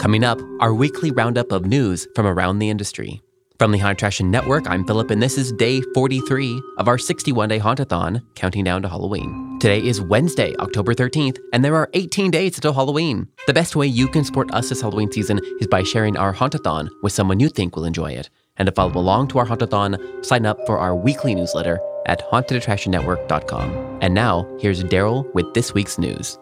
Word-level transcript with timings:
Coming 0.00 0.24
up, 0.24 0.40
our 0.60 0.72
weekly 0.72 1.10
roundup 1.10 1.52
of 1.52 1.66
news 1.66 2.08
from 2.14 2.26
around 2.26 2.58
the 2.58 2.70
industry. 2.70 3.20
From 3.58 3.70
the 3.70 3.76
Haunted 3.76 3.98
Attraction 3.98 4.30
Network, 4.30 4.66
I'm 4.66 4.86
Philip, 4.86 5.10
and 5.10 5.22
this 5.22 5.36
is 5.36 5.52
day 5.52 5.82
43 5.92 6.62
of 6.78 6.88
our 6.88 6.96
61 6.96 7.50
day 7.50 7.58
Hauntathon, 7.58 8.22
counting 8.34 8.64
down 8.64 8.80
to 8.80 8.88
Halloween. 8.88 9.58
Today 9.60 9.78
is 9.86 10.00
Wednesday, 10.00 10.54
October 10.58 10.94
13th, 10.94 11.38
and 11.52 11.62
there 11.62 11.76
are 11.76 11.90
18 11.92 12.30
days 12.30 12.54
until 12.54 12.72
Halloween. 12.72 13.28
The 13.46 13.52
best 13.52 13.76
way 13.76 13.88
you 13.88 14.08
can 14.08 14.24
support 14.24 14.50
us 14.54 14.70
this 14.70 14.80
Halloween 14.80 15.12
season 15.12 15.38
is 15.60 15.66
by 15.66 15.82
sharing 15.82 16.16
our 16.16 16.32
Hauntathon 16.32 16.88
with 17.02 17.12
someone 17.12 17.38
you 17.38 17.50
think 17.50 17.76
will 17.76 17.84
enjoy 17.84 18.12
it. 18.12 18.30
And 18.56 18.64
to 18.64 18.72
follow 18.72 18.98
along 18.98 19.28
to 19.28 19.38
our 19.38 19.46
Hauntathon, 19.46 20.24
sign 20.24 20.46
up 20.46 20.56
for 20.64 20.78
our 20.78 20.96
weekly 20.96 21.34
newsletter 21.34 21.78
at 22.06 22.26
hauntedattractionnetwork.com. 22.30 23.98
And 24.00 24.14
now, 24.14 24.48
here's 24.60 24.82
Daryl 24.82 25.30
with 25.34 25.52
this 25.52 25.74
week's 25.74 25.98
news. 25.98 26.38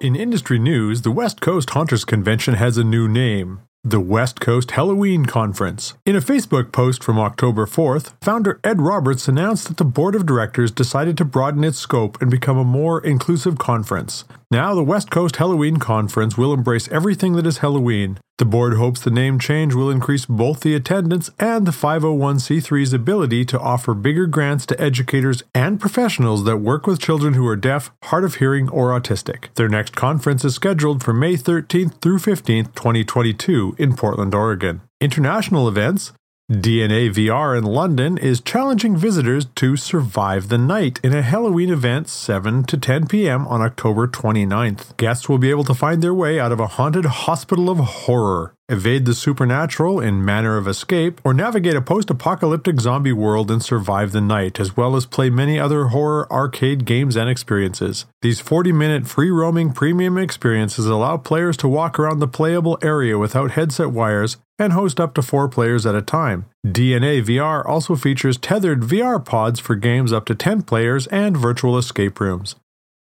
In 0.00 0.16
industry 0.16 0.58
news, 0.58 1.02
the 1.02 1.10
West 1.10 1.42
Coast 1.42 1.68
Haunters 1.70 2.06
Convention 2.06 2.54
has 2.54 2.78
a 2.78 2.84
new 2.84 3.06
name. 3.06 3.60
The 3.84 4.00
West 4.00 4.40
Coast 4.40 4.70
Halloween 4.70 5.26
Conference. 5.26 5.92
In 6.06 6.16
a 6.16 6.22
Facebook 6.22 6.72
post 6.72 7.04
from 7.04 7.18
October 7.18 7.66
4th, 7.66 8.14
founder 8.22 8.58
Ed 8.64 8.80
Roberts 8.80 9.28
announced 9.28 9.68
that 9.68 9.76
the 9.76 9.84
board 9.84 10.14
of 10.14 10.24
directors 10.24 10.70
decided 10.70 11.18
to 11.18 11.26
broaden 11.26 11.64
its 11.64 11.76
scope 11.76 12.18
and 12.22 12.30
become 12.30 12.56
a 12.56 12.64
more 12.64 13.04
inclusive 13.04 13.58
conference. 13.58 14.24
Now, 14.50 14.74
the 14.74 14.82
West 14.82 15.10
Coast 15.10 15.36
Halloween 15.36 15.76
Conference 15.76 16.38
will 16.38 16.54
embrace 16.54 16.88
everything 16.88 17.34
that 17.34 17.46
is 17.46 17.58
Halloween. 17.58 18.18
The 18.40 18.46
board 18.46 18.78
hopes 18.78 19.02
the 19.02 19.10
name 19.10 19.38
change 19.38 19.74
will 19.74 19.90
increase 19.90 20.24
both 20.24 20.60
the 20.60 20.74
attendance 20.74 21.28
and 21.38 21.66
the 21.66 21.72
501c3's 21.72 22.94
ability 22.94 23.44
to 23.44 23.60
offer 23.60 23.92
bigger 23.92 24.26
grants 24.26 24.64
to 24.64 24.80
educators 24.80 25.42
and 25.54 25.78
professionals 25.78 26.44
that 26.44 26.56
work 26.56 26.86
with 26.86 27.02
children 27.02 27.34
who 27.34 27.46
are 27.46 27.54
deaf, 27.54 27.90
hard 28.04 28.24
of 28.24 28.36
hearing, 28.36 28.70
or 28.70 28.98
autistic. 28.98 29.52
Their 29.56 29.68
next 29.68 29.94
conference 29.94 30.42
is 30.42 30.54
scheduled 30.54 31.04
for 31.04 31.12
May 31.12 31.34
13th 31.34 32.00
through 32.00 32.16
15th, 32.16 32.74
2022, 32.74 33.76
in 33.76 33.94
Portland, 33.94 34.34
Oregon. 34.34 34.80
International 35.02 35.68
events 35.68 36.14
DNA 36.50 37.14
VR 37.14 37.56
in 37.56 37.62
London 37.62 38.18
is 38.18 38.40
challenging 38.40 38.96
visitors 38.96 39.44
to 39.54 39.76
survive 39.76 40.48
the 40.48 40.58
night 40.58 40.98
in 41.04 41.14
a 41.14 41.22
Halloween 41.22 41.70
event 41.70 42.08
7 42.08 42.64
to 42.64 42.76
10 42.76 43.06
p.m. 43.06 43.46
on 43.46 43.62
October 43.62 44.08
29th. 44.08 44.96
Guests 44.96 45.28
will 45.28 45.38
be 45.38 45.50
able 45.50 45.62
to 45.62 45.74
find 45.74 46.02
their 46.02 46.12
way 46.12 46.40
out 46.40 46.50
of 46.50 46.58
a 46.58 46.66
haunted 46.66 47.04
hospital 47.04 47.70
of 47.70 47.78
horror 47.78 48.52
evade 48.70 49.04
the 49.04 49.14
supernatural 49.14 50.00
in 50.00 50.24
Manner 50.24 50.56
of 50.56 50.68
Escape, 50.68 51.20
or 51.24 51.34
navigate 51.34 51.74
a 51.74 51.82
post 51.82 52.08
apocalyptic 52.08 52.80
zombie 52.80 53.12
world 53.12 53.50
and 53.50 53.62
survive 53.62 54.12
the 54.12 54.20
night, 54.20 54.60
as 54.60 54.76
well 54.76 54.96
as 54.96 55.06
play 55.06 55.28
many 55.28 55.58
other 55.58 55.86
horror 55.86 56.30
arcade 56.32 56.84
games 56.84 57.16
and 57.16 57.28
experiences. 57.28 58.06
These 58.22 58.40
40 58.40 58.72
minute 58.72 59.06
free 59.06 59.30
roaming 59.30 59.72
premium 59.72 60.16
experiences 60.16 60.86
allow 60.86 61.16
players 61.16 61.56
to 61.58 61.68
walk 61.68 61.98
around 61.98 62.20
the 62.20 62.28
playable 62.28 62.78
area 62.82 63.18
without 63.18 63.52
headset 63.52 63.90
wires 63.90 64.36
and 64.58 64.72
host 64.72 65.00
up 65.00 65.14
to 65.14 65.22
four 65.22 65.48
players 65.48 65.86
at 65.86 65.94
a 65.94 66.02
time. 66.02 66.44
DNA 66.66 67.24
VR 67.24 67.64
also 67.64 67.96
features 67.96 68.36
tethered 68.36 68.82
VR 68.82 69.24
pods 69.24 69.58
for 69.58 69.74
games 69.74 70.12
up 70.12 70.26
to 70.26 70.34
10 70.34 70.62
players 70.62 71.06
and 71.08 71.36
virtual 71.36 71.78
escape 71.78 72.20
rooms. 72.20 72.56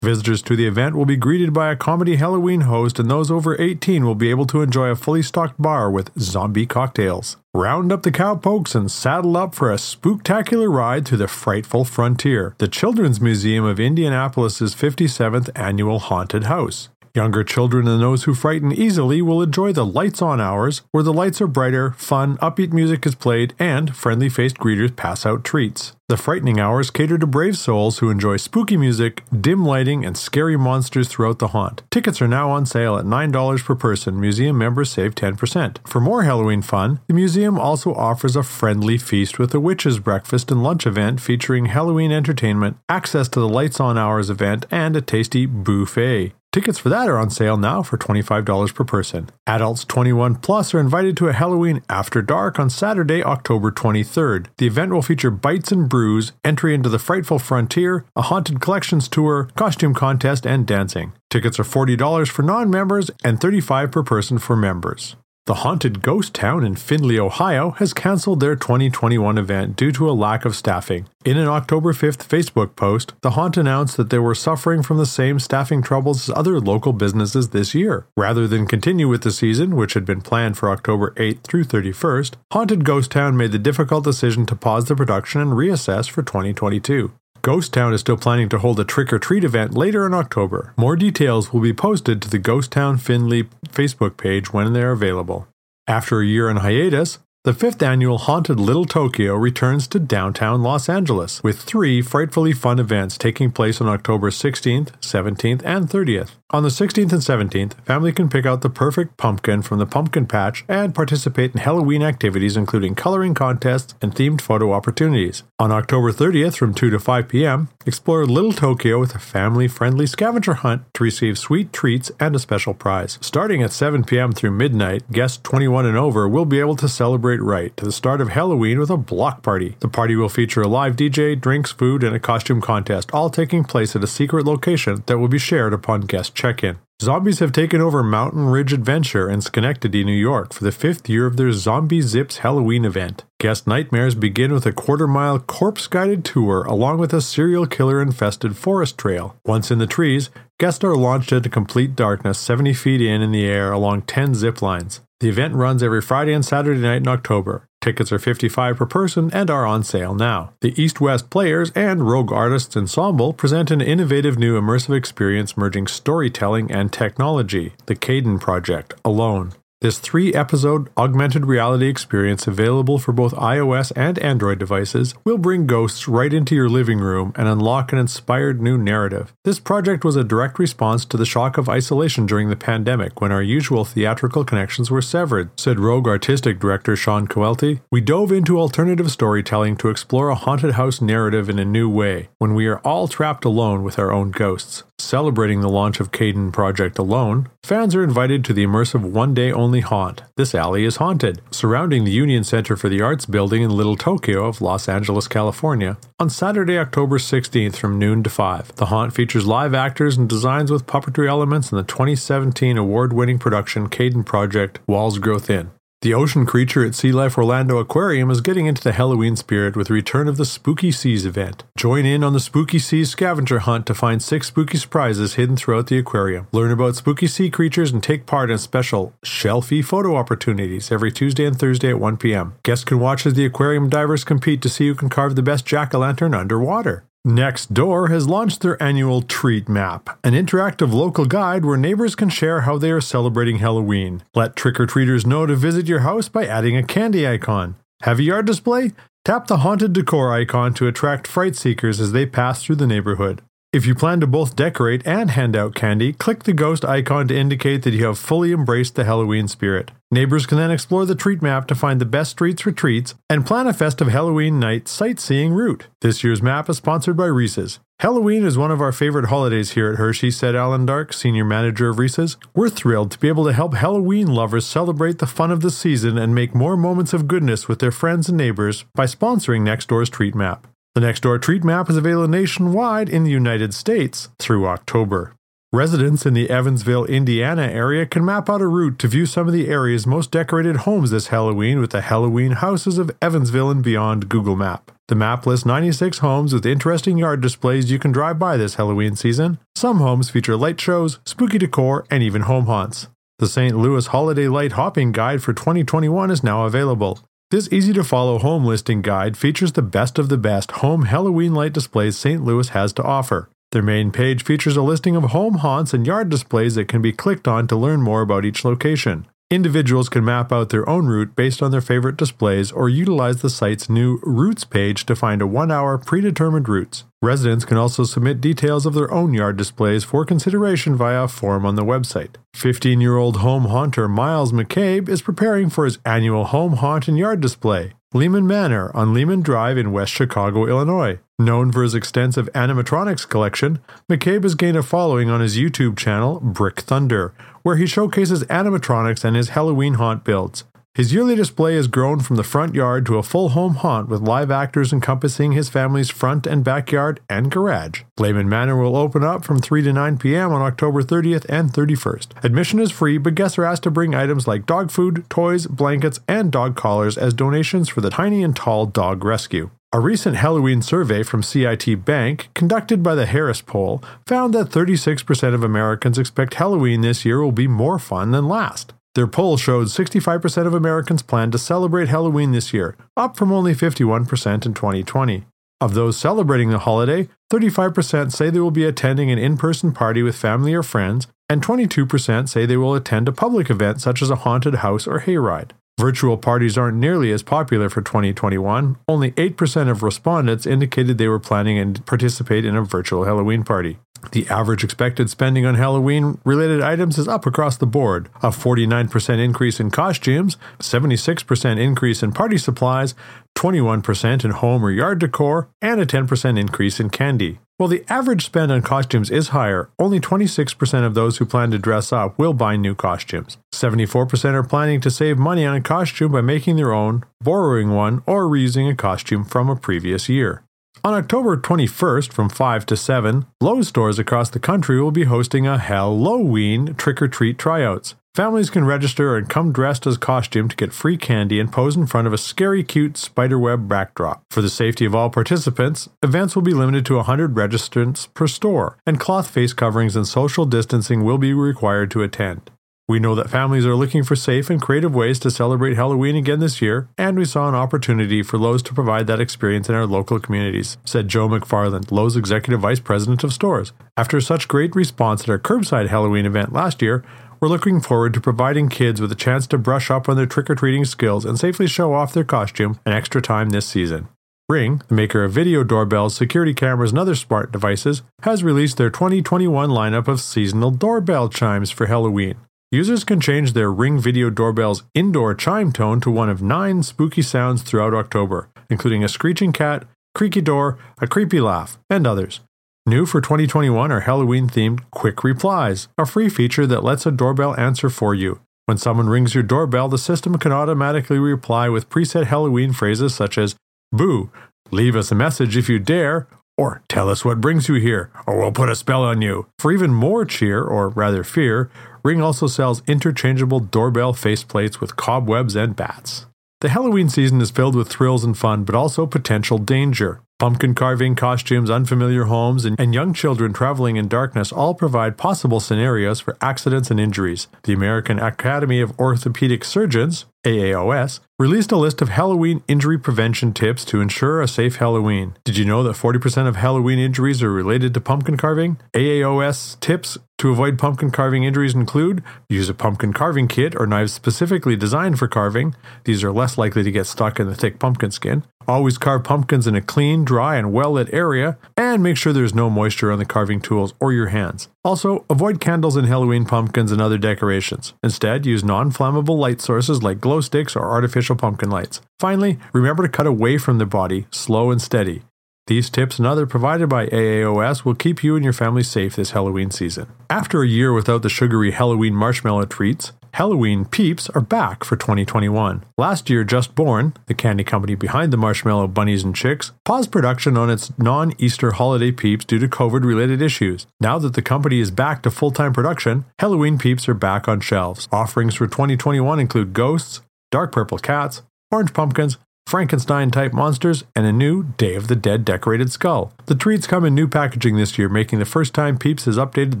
Visitors 0.02 0.42
to 0.42 0.54
the 0.54 0.66
event 0.66 0.94
will 0.94 1.06
be 1.06 1.16
greeted 1.16 1.52
by 1.52 1.70
a 1.70 1.76
comedy 1.76 2.16
Halloween 2.16 2.62
host, 2.62 2.98
and 2.98 3.10
those 3.10 3.30
over 3.30 3.60
18 3.60 4.04
will 4.04 4.14
be 4.14 4.30
able 4.30 4.46
to 4.46 4.60
enjoy 4.60 4.88
a 4.88 4.94
fully 4.94 5.22
stocked 5.22 5.60
bar 5.60 5.90
with 5.90 6.16
zombie 6.18 6.66
cocktails. 6.66 7.38
Round 7.54 7.90
up 7.90 8.02
the 8.02 8.12
cowpokes 8.12 8.74
and 8.74 8.90
saddle 8.90 9.36
up 9.36 9.54
for 9.54 9.72
a 9.72 9.76
spooktacular 9.76 10.70
ride 10.70 11.06
through 11.08 11.18
the 11.18 11.26
frightful 11.26 11.86
frontier, 11.86 12.54
the 12.58 12.68
Children's 12.68 13.20
Museum 13.20 13.64
of 13.64 13.80
Indianapolis's 13.80 14.74
57th 14.74 15.48
annual 15.56 15.98
haunted 15.98 16.44
house. 16.44 16.90
Younger 17.16 17.44
children 17.44 17.88
and 17.88 18.02
those 18.02 18.24
who 18.24 18.34
frighten 18.34 18.72
easily 18.72 19.22
will 19.22 19.40
enjoy 19.40 19.72
the 19.72 19.86
lights 19.86 20.20
on 20.20 20.38
hours, 20.38 20.82
where 20.90 21.02
the 21.02 21.14
lights 21.14 21.40
are 21.40 21.46
brighter, 21.46 21.92
fun, 21.92 22.36
upbeat 22.38 22.74
music 22.74 23.06
is 23.06 23.14
played, 23.14 23.54
and 23.58 23.96
friendly 23.96 24.28
faced 24.28 24.58
greeters 24.58 24.94
pass 24.94 25.24
out 25.24 25.42
treats. 25.42 25.94
The 26.08 26.18
frightening 26.18 26.60
hours 26.60 26.90
cater 26.90 27.16
to 27.16 27.26
brave 27.26 27.56
souls 27.56 27.98
who 27.98 28.10
enjoy 28.10 28.36
spooky 28.36 28.76
music, 28.76 29.22
dim 29.32 29.64
lighting, 29.64 30.04
and 30.04 30.16
scary 30.16 30.58
monsters 30.58 31.08
throughout 31.08 31.38
the 31.38 31.48
haunt. 31.48 31.82
Tickets 31.90 32.20
are 32.20 32.28
now 32.28 32.50
on 32.50 32.66
sale 32.66 32.96
at 32.96 33.06
$9 33.06 33.64
per 33.64 33.74
person. 33.74 34.20
Museum 34.20 34.56
members 34.56 34.90
save 34.90 35.14
10%. 35.14 35.78
For 35.88 36.00
more 36.00 36.22
Halloween 36.22 36.62
fun, 36.62 37.00
the 37.08 37.14
museum 37.14 37.58
also 37.58 37.94
offers 37.94 38.36
a 38.36 38.44
friendly 38.44 38.98
feast 38.98 39.38
with 39.38 39.54
a 39.54 39.58
witch's 39.58 39.98
breakfast 39.98 40.52
and 40.52 40.62
lunch 40.62 40.86
event 40.86 41.20
featuring 41.20 41.66
Halloween 41.66 42.12
entertainment, 42.12 42.76
access 42.90 43.26
to 43.30 43.40
the 43.40 43.48
Lights 43.48 43.80
On 43.80 43.96
Hours 43.96 44.28
event, 44.28 44.66
and 44.70 44.94
a 44.94 45.00
tasty 45.00 45.46
buffet. 45.46 46.34
Tickets 46.56 46.78
for 46.78 46.88
that 46.88 47.06
are 47.06 47.18
on 47.18 47.28
sale 47.28 47.58
now 47.58 47.82
for 47.82 47.98
$25 47.98 48.74
per 48.74 48.82
person. 48.82 49.28
Adults 49.46 49.84
21 49.84 50.36
plus 50.36 50.72
are 50.72 50.80
invited 50.80 51.14
to 51.18 51.28
a 51.28 51.34
Halloween 51.34 51.82
After 51.90 52.22
Dark 52.22 52.58
on 52.58 52.70
Saturday, 52.70 53.22
October 53.22 53.70
23rd. 53.70 54.46
The 54.56 54.66
event 54.66 54.90
will 54.90 55.02
feature 55.02 55.30
bites 55.30 55.70
and 55.70 55.86
brews, 55.86 56.32
entry 56.42 56.72
into 56.72 56.88
the 56.88 56.98
frightful 56.98 57.38
frontier, 57.38 58.06
a 58.16 58.22
haunted 58.22 58.62
collections 58.62 59.06
tour, 59.06 59.50
costume 59.54 59.92
contest, 59.92 60.46
and 60.46 60.66
dancing. 60.66 61.12
Tickets 61.28 61.60
are 61.60 61.62
$40 61.62 62.30
for 62.30 62.42
non-members 62.42 63.10
and 63.22 63.38
35 63.38 63.92
per 63.92 64.02
person 64.02 64.38
for 64.38 64.56
members. 64.56 65.14
The 65.46 65.62
haunted 65.62 66.02
ghost 66.02 66.34
town 66.34 66.64
in 66.64 66.74
Findlay, 66.74 67.20
Ohio 67.20 67.70
has 67.78 67.94
canceled 67.94 68.40
their 68.40 68.56
2021 68.56 69.38
event 69.38 69.76
due 69.76 69.92
to 69.92 70.10
a 70.10 70.18
lack 70.26 70.44
of 70.44 70.56
staffing. 70.56 71.06
In 71.24 71.38
an 71.38 71.46
October 71.46 71.92
5th 71.92 72.26
Facebook 72.26 72.74
post, 72.74 73.12
the 73.20 73.30
haunt 73.30 73.56
announced 73.56 73.96
that 73.96 74.10
they 74.10 74.18
were 74.18 74.34
suffering 74.34 74.82
from 74.82 74.98
the 74.98 75.06
same 75.06 75.38
staffing 75.38 75.82
troubles 75.82 76.28
as 76.28 76.36
other 76.36 76.58
local 76.58 76.92
businesses 76.92 77.50
this 77.50 77.76
year. 77.76 78.08
Rather 78.16 78.48
than 78.48 78.66
continue 78.66 79.06
with 79.06 79.22
the 79.22 79.30
season, 79.30 79.76
which 79.76 79.94
had 79.94 80.04
been 80.04 80.20
planned 80.20 80.58
for 80.58 80.68
October 80.68 81.12
8th 81.12 81.44
through 81.44 81.62
31st, 81.62 82.34
Haunted 82.52 82.84
Ghost 82.84 83.12
Town 83.12 83.36
made 83.36 83.52
the 83.52 83.58
difficult 83.60 84.02
decision 84.02 84.46
to 84.46 84.56
pause 84.56 84.86
the 84.86 84.96
production 84.96 85.40
and 85.40 85.52
reassess 85.52 86.10
for 86.10 86.24
2022. 86.24 87.12
Ghost 87.46 87.72
Town 87.72 87.94
is 87.94 88.00
still 88.00 88.16
planning 88.16 88.48
to 88.48 88.58
hold 88.58 88.80
a 88.80 88.84
trick 88.84 89.12
or 89.12 89.20
treat 89.20 89.44
event 89.44 89.72
later 89.72 90.04
in 90.04 90.12
October. 90.12 90.74
More 90.76 90.96
details 90.96 91.52
will 91.52 91.60
be 91.60 91.72
posted 91.72 92.20
to 92.22 92.28
the 92.28 92.40
Ghost 92.40 92.72
Town 92.72 92.96
Findlay 92.96 93.44
Facebook 93.68 94.16
page 94.16 94.52
when 94.52 94.72
they're 94.72 94.90
available. 94.90 95.46
After 95.86 96.18
a 96.18 96.26
year 96.26 96.50
in 96.50 96.56
hiatus, 96.56 97.20
the 97.46 97.54
fifth 97.54 97.80
annual 97.80 98.18
Haunted 98.18 98.58
Little 98.58 98.84
Tokyo 98.84 99.36
returns 99.36 99.86
to 99.86 100.00
downtown 100.00 100.64
Los 100.64 100.88
Angeles 100.88 101.40
with 101.44 101.60
three 101.60 102.02
frightfully 102.02 102.52
fun 102.52 102.80
events 102.80 103.16
taking 103.16 103.52
place 103.52 103.80
on 103.80 103.86
October 103.86 104.30
16th, 104.30 104.90
17th, 105.00 105.62
and 105.64 105.88
30th. 105.88 106.30
On 106.50 106.62
the 106.62 106.68
16th 106.68 107.12
and 107.12 107.50
17th, 107.50 107.74
family 107.84 108.12
can 108.12 108.28
pick 108.28 108.46
out 108.46 108.60
the 108.60 108.70
perfect 108.70 109.16
pumpkin 109.16 109.62
from 109.62 109.80
the 109.80 109.86
pumpkin 109.86 110.26
patch 110.26 110.64
and 110.68 110.94
participate 110.94 111.52
in 111.52 111.60
Halloween 111.60 112.04
activities 112.04 112.56
including 112.56 112.94
coloring 112.94 113.34
contests 113.34 113.94
and 114.00 114.14
themed 114.14 114.40
photo 114.40 114.72
opportunities. 114.72 115.42
On 115.58 115.72
October 115.72 116.12
30th 116.12 116.56
from 116.56 116.72
2 116.72 116.88
to 116.90 117.00
5 117.00 117.28
p.m., 117.28 117.68
explore 117.84 118.24
Little 118.26 118.52
Tokyo 118.52 119.00
with 119.00 119.14
a 119.16 119.18
family-friendly 119.18 120.06
scavenger 120.06 120.54
hunt 120.54 120.82
to 120.94 121.02
receive 121.02 121.36
sweet 121.36 121.72
treats 121.72 122.12
and 122.20 122.36
a 122.36 122.38
special 122.38 122.74
prize. 122.74 123.18
Starting 123.20 123.60
at 123.62 123.72
7 123.72 124.04
p.m. 124.04 124.30
through 124.30 124.52
midnight, 124.52 125.10
guests 125.10 125.40
21 125.42 125.84
and 125.84 125.96
over 125.96 126.28
will 126.28 126.44
be 126.44 126.60
able 126.60 126.76
to 126.76 126.88
celebrate 126.88 127.35
right 127.40 127.76
to 127.76 127.84
the 127.84 127.92
start 127.92 128.20
of 128.20 128.30
Halloween 128.30 128.78
with 128.78 128.90
a 128.90 128.96
block 128.96 129.42
party. 129.42 129.76
The 129.80 129.88
party 129.88 130.16
will 130.16 130.28
feature 130.28 130.62
a 130.62 130.68
live 130.68 130.96
DJ, 130.96 131.40
drinks, 131.40 131.72
food, 131.72 132.02
and 132.02 132.14
a 132.14 132.20
costume 132.20 132.60
contest, 132.60 133.10
all 133.12 133.30
taking 133.30 133.64
place 133.64 133.94
at 133.96 134.04
a 134.04 134.06
secret 134.06 134.44
location 134.44 135.02
that 135.06 135.18
will 135.18 135.28
be 135.28 135.38
shared 135.38 135.72
upon 135.72 136.02
guest 136.02 136.34
check 136.34 136.64
in. 136.64 136.78
Zombies 137.02 137.40
have 137.40 137.52
taken 137.52 137.82
over 137.82 138.02
Mountain 138.02 138.46
Ridge 138.46 138.72
Adventure 138.72 139.28
in 139.28 139.42
Schenectady, 139.42 140.02
New 140.02 140.12
York 140.12 140.54
for 140.54 140.64
the 140.64 140.72
fifth 140.72 141.10
year 141.10 141.26
of 141.26 141.36
their 141.36 141.52
Zombie 141.52 142.00
Zips 142.00 142.38
Halloween 142.38 142.86
event. 142.86 143.24
Guest 143.38 143.66
nightmares 143.66 144.14
begin 144.14 144.50
with 144.50 144.64
a 144.64 144.72
quarter 144.72 145.06
mile 145.06 145.38
corpse 145.38 145.86
guided 145.88 146.24
tour 146.24 146.64
along 146.64 146.96
with 146.96 147.12
a 147.12 147.20
serial 147.20 147.66
killer 147.66 148.00
infested 148.00 148.56
forest 148.56 148.96
trail. 148.96 149.36
Once 149.44 149.70
in 149.70 149.78
the 149.78 149.86
trees, 149.86 150.30
guests 150.58 150.82
are 150.82 150.96
launched 150.96 151.32
into 151.32 151.50
complete 151.50 151.94
darkness 151.94 152.38
70 152.38 152.72
feet 152.72 153.02
in 153.02 153.20
in 153.20 153.30
the 153.30 153.44
air 153.44 153.72
along 153.72 154.02
10 154.02 154.34
zip 154.34 154.62
lines. 154.62 155.02
The 155.20 155.30
event 155.30 155.54
runs 155.54 155.82
every 155.82 156.02
Friday 156.02 156.34
and 156.34 156.44
Saturday 156.44 156.80
night 156.80 156.98
in 156.98 157.08
October. 157.08 157.66
Tickets 157.80 158.12
are 158.12 158.18
55 158.18 158.76
per 158.76 158.84
person 158.84 159.30
and 159.32 159.48
are 159.48 159.64
on 159.64 159.82
sale 159.82 160.14
now. 160.14 160.52
The 160.60 160.74
East 160.80 161.00
West 161.00 161.30
Players 161.30 161.70
and 161.74 162.06
Rogue 162.06 162.32
Artists 162.32 162.76
Ensemble 162.76 163.32
present 163.32 163.70
an 163.70 163.80
innovative 163.80 164.38
new 164.38 164.60
immersive 164.60 164.94
experience 164.94 165.56
merging 165.56 165.86
storytelling 165.86 166.70
and 166.70 166.92
technology, 166.92 167.72
the 167.86 167.94
Kaidan 167.94 168.38
Project, 168.38 168.92
alone. 169.06 169.52
This 169.82 169.98
three 169.98 170.32
episode 170.32 170.88
augmented 170.96 171.44
reality 171.44 171.86
experience, 171.86 172.46
available 172.46 172.98
for 172.98 173.12
both 173.12 173.34
iOS 173.34 173.92
and 173.94 174.18
Android 174.20 174.58
devices, 174.58 175.14
will 175.22 175.36
bring 175.36 175.66
ghosts 175.66 176.08
right 176.08 176.32
into 176.32 176.54
your 176.54 176.70
living 176.70 176.98
room 176.98 177.34
and 177.36 177.46
unlock 177.46 177.92
an 177.92 177.98
inspired 177.98 178.62
new 178.62 178.78
narrative. 178.78 179.34
This 179.44 179.60
project 179.60 180.02
was 180.02 180.16
a 180.16 180.24
direct 180.24 180.58
response 180.58 181.04
to 181.04 181.18
the 181.18 181.26
shock 181.26 181.58
of 181.58 181.68
isolation 181.68 182.24
during 182.24 182.48
the 182.48 182.56
pandemic 182.56 183.20
when 183.20 183.30
our 183.30 183.42
usual 183.42 183.84
theatrical 183.84 184.46
connections 184.46 184.90
were 184.90 185.02
severed, 185.02 185.50
said 185.60 185.78
Rogue 185.78 186.08
artistic 186.08 186.58
director 186.58 186.96
Sean 186.96 187.28
Cawelti. 187.28 187.80
We 187.92 188.00
dove 188.00 188.32
into 188.32 188.58
alternative 188.58 189.10
storytelling 189.10 189.76
to 189.76 189.90
explore 189.90 190.30
a 190.30 190.36
haunted 190.36 190.72
house 190.72 191.02
narrative 191.02 191.50
in 191.50 191.58
a 191.58 191.66
new 191.66 191.86
way, 191.90 192.30
when 192.38 192.54
we 192.54 192.66
are 192.66 192.78
all 192.78 193.08
trapped 193.08 193.44
alone 193.44 193.82
with 193.82 193.98
our 193.98 194.10
own 194.10 194.30
ghosts. 194.30 194.84
Celebrating 194.98 195.60
the 195.60 195.68
launch 195.68 196.00
of 196.00 196.10
Kaidan 196.10 196.50
Project 196.52 196.98
Alone, 196.98 197.48
fans 197.62 197.94
are 197.94 198.02
invited 198.02 198.44
to 198.44 198.54
the 198.54 198.64
immersive 198.64 199.02
one 199.02 199.34
day 199.34 199.52
only 199.52 199.80
haunt. 199.80 200.22
This 200.36 200.54
alley 200.54 200.84
is 200.84 200.96
haunted, 200.96 201.42
surrounding 201.50 202.04
the 202.04 202.12
Union 202.12 202.42
Center 202.42 202.76
for 202.76 202.88
the 202.88 203.02
Arts 203.02 203.26
building 203.26 203.62
in 203.62 203.70
Little 203.70 203.96
Tokyo 203.96 204.46
of 204.46 204.62
Los 204.62 204.88
Angeles, 204.88 205.28
California, 205.28 205.98
on 206.18 206.30
Saturday, 206.30 206.78
October 206.78 207.18
16th 207.18 207.76
from 207.76 207.98
noon 207.98 208.22
to 208.22 208.30
5. 208.30 208.74
The 208.76 208.86
haunt 208.86 209.12
features 209.12 209.46
live 209.46 209.74
actors 209.74 210.16
and 210.16 210.28
designs 210.28 210.70
with 210.70 210.86
puppetry 210.86 211.28
elements 211.28 211.70
in 211.70 211.76
the 211.76 211.84
2017 211.84 212.78
award 212.78 213.12
winning 213.12 213.38
production 213.38 213.90
Kaidan 213.90 214.24
Project 214.24 214.80
Walls 214.86 215.18
Grow 215.18 215.38
Thin. 215.38 215.70
The 216.02 216.12
ocean 216.12 216.44
creature 216.44 216.84
at 216.84 216.94
Sea 216.94 217.10
Life 217.10 217.38
Orlando 217.38 217.78
Aquarium 217.78 218.30
is 218.30 218.42
getting 218.42 218.66
into 218.66 218.82
the 218.82 218.92
Halloween 218.92 219.34
spirit 219.34 219.76
with 219.76 219.88
the 219.88 219.94
return 219.94 220.28
of 220.28 220.36
the 220.36 220.44
Spooky 220.44 220.92
Seas 220.92 221.24
event. 221.24 221.64
Join 221.78 222.04
in 222.04 222.22
on 222.22 222.34
the 222.34 222.38
Spooky 222.38 222.78
Seas 222.78 223.08
scavenger 223.08 223.60
hunt 223.60 223.86
to 223.86 223.94
find 223.94 224.22
six 224.22 224.48
spooky 224.48 224.76
surprises 224.76 225.34
hidden 225.34 225.56
throughout 225.56 225.86
the 225.86 225.96
aquarium. 225.96 226.48
Learn 226.52 226.70
about 226.70 226.96
spooky 226.96 227.26
sea 227.26 227.48
creatures 227.48 227.92
and 227.92 228.02
take 228.02 228.26
part 228.26 228.50
in 228.50 228.58
special 228.58 229.14
shelfie 229.24 229.82
photo 229.82 230.16
opportunities 230.16 230.92
every 230.92 231.10
Tuesday 231.10 231.46
and 231.46 231.58
Thursday 231.58 231.88
at 231.88 231.98
1 231.98 232.18
p.m. 232.18 232.54
Guests 232.62 232.84
can 232.84 233.00
watch 233.00 233.24
as 233.24 233.32
the 233.32 233.46
aquarium 233.46 233.88
divers 233.88 234.22
compete 234.22 234.60
to 234.62 234.68
see 234.68 234.88
who 234.88 234.94
can 234.94 235.08
carve 235.08 235.34
the 235.34 235.42
best 235.42 235.64
jack 235.64 235.94
o' 235.94 235.98
lantern 235.98 236.34
underwater. 236.34 237.04
Nextdoor 237.26 238.08
has 238.08 238.28
launched 238.28 238.60
their 238.60 238.80
annual 238.80 239.20
Treat 239.20 239.68
Map, 239.68 240.16
an 240.22 240.32
interactive 240.32 240.92
local 240.92 241.24
guide 241.24 241.64
where 241.64 241.76
neighbors 241.76 242.14
can 242.14 242.28
share 242.28 242.60
how 242.60 242.78
they 242.78 242.92
are 242.92 243.00
celebrating 243.00 243.58
Halloween. 243.58 244.22
Let 244.36 244.54
trick 244.54 244.78
or 244.78 244.86
treaters 244.86 245.26
know 245.26 245.44
to 245.44 245.56
visit 245.56 245.88
your 245.88 246.00
house 246.00 246.28
by 246.28 246.46
adding 246.46 246.76
a 246.76 246.84
candy 246.84 247.26
icon. 247.26 247.74
Have 248.02 248.20
a 248.20 248.22
yard 248.22 248.46
display? 248.46 248.92
Tap 249.24 249.48
the 249.48 249.56
haunted 249.56 249.92
decor 249.92 250.32
icon 250.32 250.72
to 250.74 250.86
attract 250.86 251.26
fright 251.26 251.56
seekers 251.56 251.98
as 251.98 252.12
they 252.12 252.26
pass 252.26 252.62
through 252.62 252.76
the 252.76 252.86
neighborhood. 252.86 253.42
If 253.76 253.84
you 253.84 253.94
plan 253.94 254.20
to 254.20 254.26
both 254.26 254.56
decorate 254.56 255.06
and 255.06 255.32
hand 255.32 255.54
out 255.54 255.74
candy, 255.74 256.14
click 256.14 256.44
the 256.44 256.54
ghost 256.54 256.82
icon 256.82 257.28
to 257.28 257.36
indicate 257.36 257.82
that 257.82 257.92
you 257.92 258.06
have 258.06 258.18
fully 258.18 258.50
embraced 258.50 258.94
the 258.94 259.04
Halloween 259.04 259.48
spirit. 259.48 259.90
Neighbors 260.10 260.46
can 260.46 260.56
then 260.56 260.70
explore 260.70 261.04
the 261.04 261.14
treat 261.14 261.42
map 261.42 261.66
to 261.66 261.74
find 261.74 262.00
the 262.00 262.06
best 262.06 262.30
streets 262.30 262.62
for 262.62 262.72
treats 262.72 263.14
and 263.28 263.44
plan 263.44 263.66
a 263.66 263.74
festive 263.74 264.08
Halloween 264.08 264.58
night 264.58 264.88
sightseeing 264.88 265.52
route. 265.52 265.88
This 266.00 266.24
year's 266.24 266.40
map 266.40 266.70
is 266.70 266.78
sponsored 266.78 267.18
by 267.18 267.26
Reese's. 267.26 267.78
Halloween 268.00 268.46
is 268.46 268.56
one 268.56 268.70
of 268.70 268.80
our 268.80 268.92
favorite 268.92 269.28
holidays 269.28 269.72
here 269.72 269.90
at 269.90 269.98
Hershey, 269.98 270.30
said 270.30 270.56
Alan 270.56 270.86
Dark, 270.86 271.12
senior 271.12 271.44
manager 271.44 271.90
of 271.90 271.98
Reese's. 271.98 272.38
We're 272.54 272.70
thrilled 272.70 273.10
to 273.10 273.18
be 273.18 273.28
able 273.28 273.44
to 273.44 273.52
help 273.52 273.74
Halloween 273.74 274.28
lovers 274.28 274.66
celebrate 274.66 275.18
the 275.18 275.26
fun 275.26 275.50
of 275.50 275.60
the 275.60 275.70
season 275.70 276.16
and 276.16 276.34
make 276.34 276.54
more 276.54 276.78
moments 276.78 277.12
of 277.12 277.28
goodness 277.28 277.68
with 277.68 277.80
their 277.80 277.92
friends 277.92 278.30
and 278.30 278.38
neighbors 278.38 278.86
by 278.94 279.04
sponsoring 279.04 279.64
Nextdoor's 279.64 280.08
Treat 280.08 280.34
Map. 280.34 280.66
The 280.96 281.02
Nextdoor 281.02 281.42
Treat 281.42 281.62
Map 281.62 281.90
is 281.90 281.98
available 281.98 282.26
nationwide 282.26 283.10
in 283.10 283.22
the 283.22 283.30
United 283.30 283.74
States 283.74 284.30
through 284.38 284.66
October. 284.66 285.34
Residents 285.70 286.24
in 286.24 286.32
the 286.32 286.48
Evansville, 286.48 287.04
Indiana 287.04 287.64
area 287.64 288.06
can 288.06 288.24
map 288.24 288.48
out 288.48 288.62
a 288.62 288.66
route 288.66 288.98
to 289.00 289.06
view 289.06 289.26
some 289.26 289.46
of 289.46 289.52
the 289.52 289.68
area's 289.68 290.06
most 290.06 290.30
decorated 290.30 290.76
homes 290.76 291.10
this 291.10 291.26
Halloween 291.26 291.80
with 291.80 291.90
the 291.90 292.00
Halloween 292.00 292.52
Houses 292.52 292.96
of 292.96 293.10
Evansville 293.20 293.70
and 293.70 293.84
Beyond 293.84 294.30
Google 294.30 294.56
Map. 294.56 294.90
The 295.08 295.14
map 295.14 295.44
lists 295.44 295.66
96 295.66 296.20
homes 296.20 296.54
with 296.54 296.64
interesting 296.64 297.18
yard 297.18 297.42
displays 297.42 297.90
you 297.90 297.98
can 297.98 298.10
drive 298.10 298.38
by 298.38 298.56
this 298.56 298.76
Halloween 298.76 299.16
season. 299.16 299.58
Some 299.74 299.98
homes 299.98 300.30
feature 300.30 300.56
light 300.56 300.80
shows, 300.80 301.18
spooky 301.26 301.58
decor, 301.58 302.06
and 302.10 302.22
even 302.22 302.40
home 302.40 302.64
haunts. 302.64 303.08
The 303.38 303.48
St. 303.48 303.76
Louis 303.76 304.06
Holiday 304.06 304.48
Light 304.48 304.72
Hopping 304.72 305.12
Guide 305.12 305.42
for 305.42 305.52
2021 305.52 306.30
is 306.30 306.42
now 306.42 306.64
available. 306.64 307.20
This 307.52 307.72
easy 307.72 307.92
to 307.92 308.02
follow 308.02 308.38
home 308.38 308.64
listing 308.64 309.02
guide 309.02 309.36
features 309.36 309.74
the 309.74 309.82
best 309.82 310.18
of 310.18 310.28
the 310.28 310.36
best 310.36 310.72
home 310.82 311.04
Halloween 311.04 311.54
light 311.54 311.72
displays 311.72 312.18
St. 312.18 312.42
Louis 312.42 312.70
has 312.70 312.92
to 312.94 313.04
offer. 313.04 313.48
Their 313.70 313.84
main 313.84 314.10
page 314.10 314.42
features 314.42 314.76
a 314.76 314.82
listing 314.82 315.14
of 315.14 315.30
home 315.30 315.58
haunts 315.58 315.94
and 315.94 316.04
yard 316.04 316.28
displays 316.28 316.74
that 316.74 316.88
can 316.88 317.02
be 317.02 317.12
clicked 317.12 317.46
on 317.46 317.68
to 317.68 317.76
learn 317.76 318.02
more 318.02 318.22
about 318.22 318.44
each 318.44 318.64
location. 318.64 319.28
Individuals 319.48 320.08
can 320.08 320.24
map 320.24 320.50
out 320.50 320.70
their 320.70 320.88
own 320.88 321.06
route 321.06 321.36
based 321.36 321.62
on 321.62 321.70
their 321.70 321.80
favorite 321.80 322.16
displays 322.16 322.72
or 322.72 322.88
utilize 322.88 323.42
the 323.42 323.48
site's 323.48 323.88
new 323.88 324.18
Routes 324.24 324.64
page 324.64 325.06
to 325.06 325.14
find 325.14 325.40
a 325.40 325.46
one 325.46 325.70
hour 325.70 325.98
predetermined 325.98 326.68
routes. 326.68 327.04
Residents 327.22 327.64
can 327.64 327.76
also 327.76 328.02
submit 328.02 328.40
details 328.40 328.86
of 328.86 328.94
their 328.94 329.08
own 329.12 329.34
yard 329.34 329.56
displays 329.56 330.02
for 330.02 330.24
consideration 330.24 330.96
via 330.96 331.22
a 331.22 331.28
form 331.28 331.64
on 331.64 331.76
the 331.76 331.84
website. 331.84 332.34
15 332.54 333.00
year 333.00 333.16
old 333.16 333.36
home 333.36 333.66
haunter 333.66 334.08
Miles 334.08 334.50
McCabe 334.50 335.08
is 335.08 335.22
preparing 335.22 335.70
for 335.70 335.84
his 335.84 336.00
annual 336.04 336.46
home 336.46 336.78
haunt 336.78 337.06
and 337.06 337.16
yard 337.16 337.40
display. 337.40 337.92
Lehman 338.12 338.48
Manor 338.48 338.90
on 338.96 339.14
Lehman 339.14 339.42
Drive 339.42 339.78
in 339.78 339.92
West 339.92 340.10
Chicago, 340.10 340.66
Illinois. 340.66 341.20
Known 341.38 341.70
for 341.70 341.82
his 341.82 341.94
extensive 341.94 342.50
animatronics 342.54 343.28
collection, 343.28 343.78
McCabe 344.10 344.44
has 344.44 344.54
gained 344.54 344.78
a 344.78 344.82
following 344.82 345.28
on 345.28 345.42
his 345.42 345.58
YouTube 345.58 345.98
channel, 345.98 346.40
Brick 346.40 346.80
Thunder, 346.80 347.34
where 347.62 347.76
he 347.76 347.86
showcases 347.86 348.42
animatronics 348.44 349.22
and 349.22 349.36
his 349.36 349.50
Halloween 349.50 349.94
haunt 349.94 350.24
builds. 350.24 350.64
His 350.94 351.12
yearly 351.12 351.34
display 351.34 351.74
has 351.74 351.88
grown 351.88 352.20
from 352.20 352.36
the 352.36 352.42
front 352.42 352.74
yard 352.74 353.04
to 353.04 353.18
a 353.18 353.22
full 353.22 353.50
home 353.50 353.74
haunt 353.74 354.08
with 354.08 354.22
live 354.22 354.50
actors 354.50 354.94
encompassing 354.94 355.52
his 355.52 355.68
family's 355.68 356.08
front 356.08 356.46
and 356.46 356.64
backyard 356.64 357.20
and 357.28 357.50
garage. 357.50 358.04
Lehman 358.18 358.48
Manor 358.48 358.80
will 358.80 358.96
open 358.96 359.22
up 359.22 359.44
from 359.44 359.58
3 359.58 359.82
to 359.82 359.92
9 359.92 360.16
p.m. 360.16 360.54
on 360.54 360.62
October 360.62 361.02
30th 361.02 361.44
and 361.50 361.70
31st. 361.70 362.42
Admission 362.42 362.78
is 362.78 362.90
free, 362.90 363.18
but 363.18 363.34
guests 363.34 363.58
are 363.58 363.66
asked 363.66 363.82
to 363.82 363.90
bring 363.90 364.14
items 364.14 364.48
like 364.48 364.64
dog 364.64 364.90
food, 364.90 365.26
toys, 365.28 365.66
blankets, 365.66 366.18
and 366.26 366.50
dog 366.50 366.76
collars 366.76 367.18
as 367.18 367.34
donations 367.34 367.90
for 367.90 368.00
the 368.00 368.08
Tiny 368.08 368.42
and 368.42 368.56
Tall 368.56 368.86
Dog 368.86 369.22
Rescue. 369.22 369.68
A 369.96 369.98
recent 369.98 370.36
Halloween 370.36 370.82
survey 370.82 371.22
from 371.22 371.42
CIT 371.42 372.04
Bank, 372.04 372.50
conducted 372.52 373.02
by 373.02 373.14
the 373.14 373.24
Harris 373.24 373.62
Poll, 373.62 374.04
found 374.26 374.52
that 374.52 374.68
36% 374.68 375.54
of 375.54 375.64
Americans 375.64 376.18
expect 376.18 376.52
Halloween 376.52 377.00
this 377.00 377.24
year 377.24 377.40
will 377.40 377.50
be 377.50 377.66
more 377.66 377.98
fun 377.98 378.30
than 378.30 378.46
last. 378.46 378.92
Their 379.14 379.26
poll 379.26 379.56
showed 379.56 379.86
65% 379.86 380.66
of 380.66 380.74
Americans 380.74 381.22
plan 381.22 381.50
to 381.50 381.56
celebrate 381.56 382.08
Halloween 382.08 382.52
this 382.52 382.74
year, 382.74 382.94
up 383.16 383.38
from 383.38 383.50
only 383.50 383.74
51% 383.74 384.66
in 384.66 384.74
2020. 384.74 385.46
Of 385.80 385.94
those 385.94 386.18
celebrating 386.18 386.68
the 386.68 386.80
holiday, 386.80 387.30
35% 387.50 388.32
say 388.32 388.50
they 388.50 388.60
will 388.60 388.70
be 388.70 388.84
attending 388.84 389.30
an 389.30 389.38
in 389.38 389.56
person 389.56 389.92
party 389.92 390.22
with 390.22 390.36
family 390.36 390.74
or 390.74 390.82
friends, 390.82 391.26
and 391.48 391.62
22% 391.62 392.50
say 392.50 392.66
they 392.66 392.76
will 392.76 392.94
attend 392.94 393.28
a 393.28 393.32
public 393.32 393.70
event 393.70 394.02
such 394.02 394.20
as 394.20 394.28
a 394.28 394.42
haunted 394.44 394.74
house 394.74 395.06
or 395.06 395.20
hayride. 395.20 395.70
Virtual 395.98 396.36
parties 396.36 396.76
aren't 396.76 396.98
nearly 396.98 397.32
as 397.32 397.42
popular 397.42 397.88
for 397.88 398.02
2021. 398.02 398.98
Only 399.08 399.30
8% 399.30 399.88
of 399.88 400.02
respondents 400.02 400.66
indicated 400.66 401.16
they 401.16 401.26
were 401.26 401.38
planning 401.38 401.94
to 401.94 402.02
participate 402.02 402.66
in 402.66 402.76
a 402.76 402.82
virtual 402.82 403.24
Halloween 403.24 403.64
party. 403.64 403.98
The 404.32 404.46
average 404.48 404.84
expected 404.84 405.30
spending 405.30 405.66
on 405.66 405.74
Halloween 405.74 406.38
related 406.44 406.82
items 406.82 407.18
is 407.18 407.28
up 407.28 407.46
across 407.46 407.76
the 407.76 407.86
board 407.86 408.28
a 408.42 408.48
49% 408.48 409.38
increase 409.38 409.80
in 409.80 409.90
costumes, 409.90 410.56
76% 410.78 411.78
increase 411.78 412.22
in 412.22 412.32
party 412.32 412.58
supplies, 412.58 413.14
21% 413.56 414.44
in 414.44 414.50
home 414.50 414.84
or 414.84 414.90
yard 414.90 415.18
decor, 415.18 415.68
and 415.80 416.00
a 416.00 416.06
10% 416.06 416.58
increase 416.58 417.00
in 417.00 417.10
candy. 417.10 417.58
While 417.78 417.88
the 417.90 418.04
average 418.08 418.44
spend 418.44 418.72
on 418.72 418.80
costumes 418.80 419.30
is 419.30 419.48
higher, 419.48 419.90
only 419.98 420.18
26% 420.18 421.06
of 421.06 421.14
those 421.14 421.36
who 421.36 421.44
plan 421.44 421.70
to 421.72 421.78
dress 421.78 422.10
up 422.10 422.38
will 422.38 422.54
buy 422.54 422.76
new 422.76 422.94
costumes. 422.94 423.58
74% 423.74 424.54
are 424.54 424.62
planning 424.62 425.00
to 425.02 425.10
save 425.10 425.38
money 425.38 425.66
on 425.66 425.76
a 425.76 425.80
costume 425.82 426.32
by 426.32 426.40
making 426.40 426.76
their 426.76 426.92
own, 426.92 427.24
borrowing 427.42 427.90
one, 427.90 428.22
or 428.24 428.44
reusing 428.44 428.90
a 428.90 428.94
costume 428.94 429.44
from 429.44 429.68
a 429.68 429.76
previous 429.76 430.26
year. 430.28 430.62
On 431.06 431.14
October 431.14 431.56
21st 431.56 432.32
from 432.32 432.48
5 432.48 432.84
to 432.86 432.96
7, 432.96 433.46
Lowe's 433.60 433.86
stores 433.86 434.18
across 434.18 434.50
the 434.50 434.58
country 434.58 435.00
will 435.00 435.12
be 435.12 435.22
hosting 435.22 435.64
a 435.64 435.78
Halloween 435.78 436.96
trick 436.96 437.22
or 437.22 437.28
treat 437.28 437.58
tryouts. 437.58 438.16
Families 438.34 438.70
can 438.70 438.84
register 438.84 439.36
and 439.36 439.48
come 439.48 439.70
dressed 439.70 440.04
as 440.08 440.18
costume 440.18 440.68
to 440.68 440.74
get 440.74 440.92
free 440.92 441.16
candy 441.16 441.60
and 441.60 441.70
pose 441.70 441.94
in 441.94 442.08
front 442.08 442.26
of 442.26 442.32
a 442.32 442.38
scary 442.38 442.82
cute 442.82 443.16
spiderweb 443.16 443.86
backdrop. 443.86 444.42
For 444.50 444.60
the 444.60 444.68
safety 444.68 445.04
of 445.04 445.14
all 445.14 445.30
participants, 445.30 446.08
events 446.24 446.56
will 446.56 446.62
be 446.62 446.74
limited 446.74 447.06
to 447.06 447.14
100 447.14 447.54
registrants 447.54 448.26
per 448.34 448.48
store, 448.48 448.98
and 449.06 449.20
cloth 449.20 449.48
face 449.48 449.72
coverings 449.72 450.16
and 450.16 450.26
social 450.26 450.66
distancing 450.66 451.22
will 451.22 451.38
be 451.38 451.52
required 451.52 452.10
to 452.10 452.24
attend. 452.24 452.72
We 453.08 453.20
know 453.20 453.36
that 453.36 453.50
families 453.50 453.86
are 453.86 453.94
looking 453.94 454.24
for 454.24 454.34
safe 454.34 454.68
and 454.68 454.82
creative 454.82 455.14
ways 455.14 455.38
to 455.38 455.50
celebrate 455.50 455.94
Halloween 455.94 456.34
again 456.34 456.58
this 456.58 456.82
year, 456.82 457.08
and 457.16 457.38
we 457.38 457.44
saw 457.44 457.68
an 457.68 457.76
opportunity 457.76 458.42
for 458.42 458.58
Lowe's 458.58 458.82
to 458.82 458.94
provide 458.94 459.28
that 459.28 459.38
experience 459.40 459.88
in 459.88 459.94
our 459.94 460.06
local 460.06 460.40
communities, 460.40 460.98
said 461.04 461.28
Joe 461.28 461.48
McFarland, 461.48 462.10
Lowe's 462.10 462.36
Executive 462.36 462.80
Vice 462.80 462.98
President 462.98 463.44
of 463.44 463.52
Stores. 463.52 463.92
After 464.16 464.40
such 464.40 464.66
great 464.66 464.96
response 464.96 465.44
at 465.44 465.50
our 465.50 465.58
curbside 465.58 466.08
Halloween 466.08 466.46
event 466.46 466.72
last 466.72 467.00
year, 467.00 467.24
we're 467.60 467.68
looking 467.68 468.00
forward 468.00 468.34
to 468.34 468.40
providing 468.40 468.88
kids 468.88 469.20
with 469.20 469.30
a 469.30 469.36
chance 469.36 469.68
to 469.68 469.78
brush 469.78 470.10
up 470.10 470.28
on 470.28 470.36
their 470.36 470.44
trick 470.44 470.68
or 470.68 470.74
treating 470.74 471.04
skills 471.04 471.44
and 471.44 471.60
safely 471.60 471.86
show 471.86 472.12
off 472.12 472.32
their 472.32 472.42
costume 472.42 472.98
an 473.06 473.12
extra 473.12 473.40
time 473.40 473.70
this 473.70 473.86
season. 473.86 474.26
Ring, 474.68 475.00
the 475.06 475.14
maker 475.14 475.44
of 475.44 475.52
video 475.52 475.84
doorbells, 475.84 476.34
security 476.34 476.74
cameras, 476.74 477.12
and 477.12 477.20
other 477.20 477.36
smart 477.36 477.70
devices, 477.70 478.22
has 478.42 478.64
released 478.64 478.96
their 478.96 479.10
2021 479.10 479.90
lineup 479.90 480.26
of 480.26 480.40
seasonal 480.40 480.90
doorbell 480.90 481.48
chimes 481.48 481.92
for 481.92 482.06
Halloween. 482.06 482.56
Users 482.96 483.24
can 483.24 483.42
change 483.42 483.74
their 483.74 483.92
Ring 483.92 484.18
Video 484.18 484.48
Doorbell's 484.48 485.02
indoor 485.12 485.54
chime 485.54 485.92
tone 485.92 486.18
to 486.22 486.30
one 486.30 486.48
of 486.48 486.62
nine 486.62 487.02
spooky 487.02 487.42
sounds 487.42 487.82
throughout 487.82 488.14
October, 488.14 488.70
including 488.88 489.22
a 489.22 489.28
screeching 489.28 489.70
cat, 489.70 490.06
creaky 490.34 490.62
door, 490.62 490.96
a 491.20 491.26
creepy 491.26 491.60
laugh, 491.60 491.98
and 492.08 492.26
others. 492.26 492.60
New 493.04 493.26
for 493.26 493.42
2021 493.42 494.10
are 494.10 494.20
Halloween 494.20 494.66
themed 494.66 495.02
Quick 495.10 495.44
Replies, 495.44 496.08
a 496.16 496.24
free 496.24 496.48
feature 496.48 496.86
that 496.86 497.04
lets 497.04 497.26
a 497.26 497.30
doorbell 497.30 497.78
answer 497.78 498.08
for 498.08 498.34
you. 498.34 498.60
When 498.86 498.96
someone 498.96 499.28
rings 499.28 499.52
your 499.52 499.62
doorbell, 499.62 500.08
the 500.08 500.16
system 500.16 500.56
can 500.56 500.72
automatically 500.72 501.38
reply 501.38 501.90
with 501.90 502.08
preset 502.08 502.46
Halloween 502.46 502.94
phrases 502.94 503.34
such 503.34 503.58
as, 503.58 503.74
Boo, 504.10 504.50
leave 504.90 505.14
us 505.14 505.30
a 505.30 505.34
message 505.34 505.76
if 505.76 505.90
you 505.90 505.98
dare, 505.98 506.48
or 506.78 507.02
tell 507.08 507.28
us 507.28 507.44
what 507.44 507.60
brings 507.60 507.88
you 507.88 507.96
here, 507.96 508.30
or 508.46 508.58
we'll 508.58 508.72
put 508.72 508.88
a 508.88 508.96
spell 508.96 509.22
on 509.22 509.42
you. 509.42 509.66
For 509.78 509.92
even 509.92 510.14
more 510.14 510.46
cheer, 510.46 510.82
or 510.82 511.10
rather 511.10 511.44
fear, 511.44 511.90
Ring 512.26 512.42
also 512.42 512.66
sells 512.66 513.04
interchangeable 513.06 513.78
doorbell 513.78 514.34
faceplates 514.34 515.00
with 515.00 515.14
cobwebs 515.14 515.76
and 515.76 515.94
bats. 515.94 516.46
The 516.80 516.88
Halloween 516.88 517.28
season 517.28 517.60
is 517.60 517.70
filled 517.70 517.94
with 517.94 518.08
thrills 518.08 518.42
and 518.42 518.58
fun, 518.58 518.82
but 518.82 518.96
also 518.96 519.26
potential 519.26 519.78
danger. 519.78 520.42
Pumpkin 520.58 520.94
carving, 520.94 521.34
costumes, 521.34 521.90
unfamiliar 521.90 522.44
homes, 522.44 522.86
and, 522.86 522.98
and, 522.98 523.12
young 523.12 523.34
children 523.34 523.74
traveling 523.74 524.16
in 524.16 524.26
darkness 524.26 524.72
all 524.72 524.94
provide 524.94 525.36
possible 525.36 525.80
scenarios 525.80 526.40
for 526.40 526.56
accidents 526.62 527.10
and 527.10 527.20
injuries. 527.20 527.68
The 527.82 527.92
American 527.92 528.38
Academy 528.38 529.02
of 529.02 529.12
Orthopedic 529.18 529.84
Surgeons, 529.84 530.46
AAOS, 530.64 531.40
released 531.58 531.92
a 531.92 531.98
list 531.98 532.22
of 532.22 532.30
Halloween 532.30 532.82
injury 532.88 533.18
prevention 533.18 533.74
tips 533.74 534.02
to 534.06 534.22
ensure 534.22 534.62
a 534.62 534.68
safe 534.68 534.96
Halloween. 534.96 535.58
Did 535.64 535.76
you 535.76 535.84
know 535.84 536.02
that 536.02 536.16
40% 536.16 536.66
of 536.66 536.76
Halloween 536.76 537.18
injuries 537.18 537.62
are 537.62 537.70
related 537.70 538.14
to 538.14 538.20
pumpkin 538.22 538.56
carving? 538.56 538.96
AAOS 539.12 540.00
tips 540.00 540.38
to 540.56 540.70
avoid 540.70 540.98
pumpkin 540.98 541.30
carving 541.30 541.64
injuries 541.64 541.94
include 541.94 542.42
use 542.70 542.88
a 542.88 542.94
pumpkin 542.94 543.34
carving 543.34 543.68
kit 543.68 543.94
or 543.94 544.06
knives 544.06 544.32
specifically 544.32 544.96
designed 544.96 545.38
for 545.38 545.48
carving. 545.48 545.94
These 546.24 546.42
are 546.42 546.50
less 546.50 546.78
likely 546.78 547.02
to 547.02 547.12
get 547.12 547.26
stuck 547.26 547.60
in 547.60 547.66
the 547.66 547.74
thick 547.74 547.98
pumpkin 547.98 548.30
skin. 548.30 548.62
Always 548.88 549.18
carve 549.18 549.42
pumpkins 549.42 549.86
in 549.86 549.96
a 549.96 550.00
clean, 550.00 550.44
dry, 550.44 550.76
and 550.76 550.92
well 550.92 551.12
lit 551.12 551.32
area, 551.32 551.76
and 551.96 552.22
make 552.22 552.36
sure 552.36 552.52
there's 552.52 552.74
no 552.74 552.88
moisture 552.88 553.32
on 553.32 553.38
the 553.38 553.44
carving 553.44 553.80
tools 553.80 554.14
or 554.20 554.32
your 554.32 554.48
hands. 554.48 554.88
Also, 555.04 555.44
avoid 555.50 555.80
candles 555.80 556.16
and 556.16 556.28
Halloween 556.28 556.64
pumpkins 556.64 557.10
and 557.10 557.20
other 557.20 557.38
decorations. 557.38 558.14
Instead, 558.22 558.66
use 558.66 558.84
non 558.84 559.10
flammable 559.10 559.58
light 559.58 559.80
sources 559.80 560.22
like 560.22 560.40
glow 560.40 560.60
sticks 560.60 560.94
or 560.94 561.10
artificial 561.10 561.56
pumpkin 561.56 561.90
lights. 561.90 562.20
Finally, 562.38 562.78
remember 562.92 563.22
to 563.22 563.28
cut 563.28 563.46
away 563.46 563.78
from 563.78 563.98
the 563.98 564.06
body, 564.06 564.46
slow 564.50 564.90
and 564.90 565.02
steady. 565.02 565.42
These 565.86 566.10
tips 566.10 566.38
and 566.38 566.46
other 566.48 566.66
provided 566.66 567.08
by 567.08 567.28
AAOS 567.28 568.04
will 568.04 568.16
keep 568.16 568.42
you 568.42 568.56
and 568.56 568.64
your 568.64 568.72
family 568.72 569.04
safe 569.04 569.36
this 569.36 569.52
Halloween 569.52 569.92
season. 569.92 570.26
After 570.50 570.82
a 570.82 570.88
year 570.88 571.12
without 571.12 571.42
the 571.42 571.48
sugary 571.48 571.92
Halloween 571.92 572.34
marshmallow 572.34 572.86
treats, 572.86 573.32
Halloween 573.56 574.04
Peeps 574.04 574.50
are 574.50 574.60
back 574.60 575.02
for 575.02 575.16
2021. 575.16 576.04
Last 576.18 576.50
year, 576.50 576.62
Just 576.62 576.94
Born, 576.94 577.32
the 577.46 577.54
candy 577.54 577.84
company 577.84 578.14
behind 578.14 578.52
the 578.52 578.58
Marshmallow 578.58 579.06
Bunnies 579.06 579.44
and 579.44 579.56
Chicks, 579.56 579.92
paused 580.04 580.30
production 580.30 580.76
on 580.76 580.90
its 580.90 581.10
non 581.16 581.54
Easter 581.56 581.92
holiday 581.92 582.30
Peeps 582.30 582.66
due 582.66 582.78
to 582.78 582.86
COVID 582.86 583.24
related 583.24 583.62
issues. 583.62 584.06
Now 584.20 584.38
that 584.40 584.52
the 584.52 584.60
company 584.60 585.00
is 585.00 585.10
back 585.10 585.42
to 585.42 585.50
full 585.50 585.70
time 585.70 585.94
production, 585.94 586.44
Halloween 586.58 586.98
Peeps 586.98 587.30
are 587.30 587.34
back 587.34 587.66
on 587.66 587.80
shelves. 587.80 588.28
Offerings 588.30 588.74
for 588.74 588.86
2021 588.86 589.58
include 589.58 589.94
ghosts, 589.94 590.42
dark 590.70 590.92
purple 590.92 591.16
cats, 591.16 591.62
orange 591.90 592.12
pumpkins, 592.12 592.58
Frankenstein 592.86 593.50
type 593.50 593.72
monsters, 593.72 594.24
and 594.34 594.44
a 594.44 594.52
new 594.52 594.82
Day 594.98 595.14
of 595.14 595.28
the 595.28 595.34
Dead 595.34 595.64
decorated 595.64 596.12
skull. 596.12 596.52
The 596.66 596.74
treats 596.74 597.06
come 597.06 597.24
in 597.24 597.34
new 597.34 597.48
packaging 597.48 597.96
this 597.96 598.18
year, 598.18 598.28
making 598.28 598.58
the 598.58 598.66
first 598.66 598.92
time 598.92 599.16
Peeps 599.16 599.46
has 599.46 599.56
updated 599.56 600.00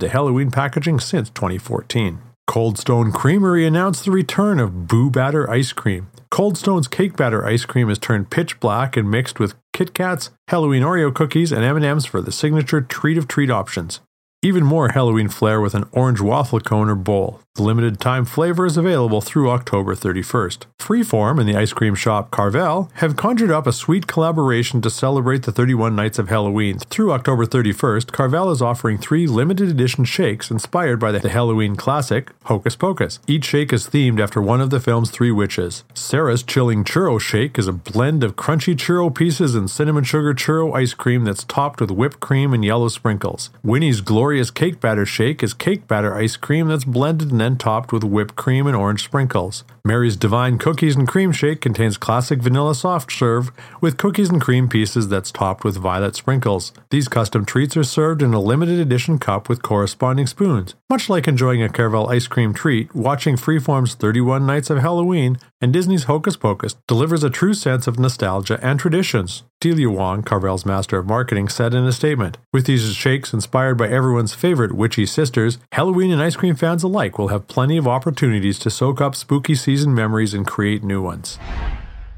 the 0.00 0.10
Halloween 0.10 0.50
packaging 0.50 1.00
since 1.00 1.30
2014. 1.30 2.18
Cold 2.46 2.78
Stone 2.78 3.10
Creamery 3.10 3.66
announced 3.66 4.04
the 4.04 4.12
return 4.12 4.60
of 4.60 4.86
Boo 4.86 5.10
Batter 5.10 5.50
ice 5.50 5.72
cream. 5.72 6.08
Cold 6.30 6.56
Stone's 6.56 6.86
cake 6.86 7.16
batter 7.16 7.44
ice 7.44 7.64
cream 7.64 7.90
is 7.90 7.98
turned 7.98 8.30
pitch 8.30 8.60
black 8.60 8.96
and 8.96 9.10
mixed 9.10 9.40
with 9.40 9.54
Kit 9.72 9.92
Kats, 9.92 10.30
Halloween 10.48 10.82
Oreo 10.82 11.12
cookies, 11.12 11.50
and 11.50 11.64
M&Ms 11.64 12.06
for 12.06 12.20
the 12.20 12.32
signature 12.32 12.80
treat 12.80 13.18
of 13.18 13.26
treat 13.26 13.50
options. 13.50 14.00
Even 14.46 14.62
more 14.62 14.90
Halloween 14.90 15.28
flair 15.28 15.60
with 15.60 15.74
an 15.74 15.88
orange 15.90 16.20
waffle 16.20 16.60
cone 16.60 16.88
or 16.88 16.94
bowl. 16.94 17.40
The 17.56 17.62
limited 17.62 17.98
time 17.98 18.26
flavor 18.26 18.66
is 18.66 18.76
available 18.76 19.22
through 19.22 19.50
October 19.50 19.94
31st. 19.94 20.66
Freeform 20.78 21.40
and 21.40 21.48
the 21.48 21.56
ice 21.56 21.72
cream 21.72 21.94
shop 21.94 22.30
Carvel 22.30 22.90
have 22.96 23.16
conjured 23.16 23.50
up 23.50 23.66
a 23.66 23.72
sweet 23.72 24.06
collaboration 24.06 24.82
to 24.82 24.90
celebrate 24.90 25.44
the 25.44 25.52
31 25.52 25.96
nights 25.96 26.18
of 26.18 26.28
Halloween. 26.28 26.78
Through 26.78 27.12
October 27.12 27.46
31st, 27.46 28.12
Carvel 28.12 28.50
is 28.50 28.60
offering 28.60 28.98
three 28.98 29.26
limited 29.26 29.70
edition 29.70 30.04
shakes 30.04 30.50
inspired 30.50 31.00
by 31.00 31.12
the 31.12 31.26
Halloween 31.30 31.76
classic 31.76 32.30
Hocus 32.44 32.76
Pocus. 32.76 33.20
Each 33.26 33.46
shake 33.46 33.72
is 33.72 33.88
themed 33.88 34.20
after 34.20 34.42
one 34.42 34.60
of 34.60 34.68
the 34.68 34.78
film's 34.78 35.10
three 35.10 35.32
witches. 35.32 35.82
Sarah's 35.94 36.42
Chilling 36.42 36.84
Churro 36.84 37.18
Shake 37.18 37.58
is 37.58 37.68
a 37.68 37.72
blend 37.72 38.22
of 38.22 38.36
crunchy 38.36 38.76
churro 38.76 39.12
pieces 39.12 39.54
and 39.54 39.70
cinnamon 39.70 40.04
sugar 40.04 40.34
churro 40.34 40.76
ice 40.76 40.92
cream 40.92 41.24
that's 41.24 41.44
topped 41.44 41.80
with 41.80 41.90
whipped 41.90 42.20
cream 42.20 42.52
and 42.52 42.64
yellow 42.64 42.88
sprinkles. 42.88 43.48
Winnie's 43.64 44.02
Glorious 44.36 44.50
Cake 44.50 44.80
Batter 44.80 45.06
Shake 45.06 45.42
is 45.42 45.54
cake 45.54 45.88
batter 45.88 46.14
ice 46.14 46.36
cream 46.36 46.68
that's 46.68 46.84
blended 46.84 47.30
and 47.30 47.40
then 47.40 47.56
topped 47.56 47.90
with 47.90 48.04
whipped 48.04 48.36
cream 48.36 48.66
and 48.66 48.76
orange 48.76 49.02
sprinkles. 49.02 49.64
Mary's 49.82 50.14
Divine 50.14 50.58
Cookies 50.58 50.94
and 50.94 51.08
Cream 51.08 51.32
Shake 51.32 51.62
contains 51.62 51.96
classic 51.96 52.40
vanilla 52.40 52.74
soft 52.74 53.10
serve 53.10 53.50
with 53.80 53.96
cookies 53.96 54.28
and 54.28 54.38
cream 54.38 54.68
pieces 54.68 55.08
that's 55.08 55.32
topped 55.32 55.64
with 55.64 55.78
violet 55.78 56.16
sprinkles. 56.16 56.74
These 56.90 57.08
custom 57.08 57.46
treats 57.46 57.78
are 57.78 57.84
served 57.84 58.20
in 58.20 58.34
a 58.34 58.40
limited 58.40 58.78
edition 58.78 59.18
cup 59.18 59.48
with 59.48 59.62
corresponding 59.62 60.26
spoons. 60.26 60.74
Much 60.90 61.08
like 61.08 61.26
enjoying 61.26 61.62
a 61.62 61.70
Carvel 61.70 62.10
ice 62.10 62.26
cream 62.26 62.52
treat, 62.52 62.94
watching 62.94 63.36
Freeform's 63.36 63.94
31 63.94 64.44
Nights 64.44 64.68
of 64.68 64.78
Halloween 64.78 65.38
and 65.62 65.72
Disney's 65.72 66.04
Hocus 66.04 66.36
Pocus 66.36 66.76
delivers 66.86 67.24
a 67.24 67.30
true 67.30 67.54
sense 67.54 67.86
of 67.86 67.98
nostalgia 67.98 68.60
and 68.62 68.78
traditions. 68.78 69.44
Delia 69.58 69.88
Wong, 69.88 70.22
Carvel's 70.22 70.66
master 70.66 70.98
of 70.98 71.06
marketing, 71.06 71.48
said 71.48 71.72
in 71.72 71.84
a 71.86 71.92
statement 71.92 72.36
With 72.52 72.66
these 72.66 72.94
shakes 72.94 73.32
inspired 73.32 73.78
by 73.78 73.88
everyone's 73.88 74.34
favorite 74.34 74.74
witchy 74.74 75.06
sisters, 75.06 75.58
Halloween 75.72 76.12
and 76.12 76.22
ice 76.22 76.36
cream 76.36 76.54
fans 76.54 76.82
alike 76.82 77.18
will 77.18 77.28
have 77.28 77.48
plenty 77.48 77.78
of 77.78 77.88
opportunities 77.88 78.58
to 78.60 78.70
soak 78.70 79.00
up 79.00 79.14
spooky 79.14 79.54
season 79.54 79.94
memories 79.94 80.34
and 80.34 80.46
create 80.46 80.84
new 80.84 81.00
ones. 81.00 81.38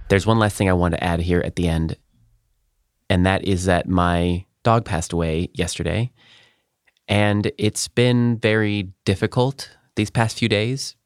There's 0.09 0.27
one 0.27 0.41
last 0.41 0.57
thing 0.57 0.69
I 0.69 0.73
want 0.73 0.95
to 0.95 1.05
add 1.05 1.21
here 1.21 1.41
at 1.41 1.55
the 1.55 1.69
end, 1.69 1.97
and 3.09 3.25
that 3.25 3.45
is 3.45 3.67
that 3.67 3.89
my 3.89 4.45
dog 4.65 4.85
passed 4.85 5.13
away 5.13 5.51
yesterday. 5.55 6.11
And 7.07 7.53
it's 7.57 7.87
been 7.87 8.39
very 8.39 8.91
difficult 9.05 9.71
these 9.95 10.11
past 10.11 10.39
few 10.39 10.49
days 10.49 10.97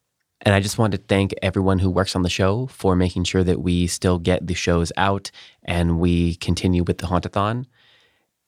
and 0.43 0.55
I 0.55 0.61
just 0.61 0.77
want 0.77 0.93
to 0.93 0.99
thank 0.99 1.33
everyone 1.41 1.79
who 1.79 1.91
works 1.91 2.17
on 2.17 2.23
the 2.23 2.29
show 2.29 2.67
for 2.67 2.97
making 2.97 3.25
sure 3.25 3.45
that 3.45 3.63
we 3.63 3.87
still 3.87 4.19
get 4.19 4.47
the 4.47 4.55
shows 4.55 4.93
out 4.97 5.31
and 5.63 6.01
we 6.01 6.35
continue 6.37 6.83
with 6.83 6.99
the 6.99 7.07
Hauntathon. 7.07 7.67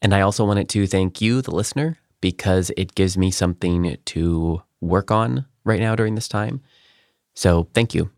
And 0.02 0.12
I 0.12 0.20
also 0.20 0.44
wanted 0.44 0.68
to 0.70 0.86
thank 0.88 1.20
you, 1.20 1.40
the 1.40 1.54
listener, 1.54 1.98
because 2.20 2.72
it 2.76 2.96
gives 2.96 3.16
me 3.16 3.30
something 3.30 3.96
to 4.06 4.62
work 4.80 5.10
on 5.12 5.46
right 5.64 5.80
now 5.80 5.94
during 5.94 6.16
this 6.16 6.28
time. 6.28 6.62
So 7.34 7.68
thank 7.74 7.94
you. 7.94 8.10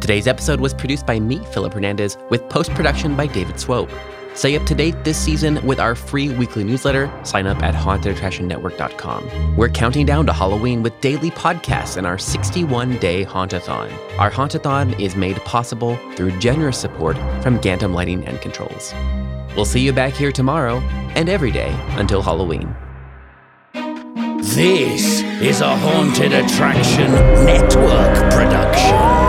Today's 0.00 0.26
episode 0.26 0.58
was 0.60 0.74
produced 0.74 1.06
by 1.06 1.20
me, 1.20 1.38
Philip 1.52 1.72
Hernandez, 1.72 2.18
with 2.28 2.46
post 2.48 2.72
production 2.74 3.16
by 3.16 3.28
David 3.28 3.60
Swope. 3.60 3.90
Stay 4.34 4.56
up 4.56 4.64
to 4.66 4.74
date 4.74 5.04
this 5.04 5.18
season 5.18 5.64
with 5.66 5.78
our 5.78 5.94
free 5.94 6.30
weekly 6.30 6.64
newsletter. 6.64 7.10
Sign 7.24 7.46
up 7.46 7.62
at 7.62 7.74
hauntedattractionnetwork.com. 7.74 9.56
We're 9.56 9.68
counting 9.68 10.06
down 10.06 10.26
to 10.26 10.32
Halloween 10.32 10.82
with 10.82 11.00
daily 11.00 11.30
podcasts 11.30 11.96
and 11.96 12.06
our 12.06 12.18
61 12.18 12.98
day 12.98 13.24
Hauntathon. 13.24 13.92
Our 14.18 14.30
Hauntathon 14.30 14.98
is 15.00 15.16
made 15.16 15.36
possible 15.44 15.98
through 16.16 16.38
generous 16.38 16.78
support 16.78 17.16
from 17.42 17.58
Gantom 17.60 17.94
Lighting 17.94 18.24
and 18.26 18.40
Controls. 18.40 18.94
We'll 19.56 19.64
see 19.64 19.80
you 19.80 19.92
back 19.92 20.14
here 20.14 20.32
tomorrow 20.32 20.78
and 21.14 21.28
every 21.28 21.50
day 21.50 21.74
until 21.90 22.22
Halloween. 22.22 22.74
This 24.42 25.22
is 25.40 25.60
a 25.60 25.76
Haunted 25.76 26.32
Attraction 26.32 27.12
Network 27.44 28.32
production. 28.32 29.21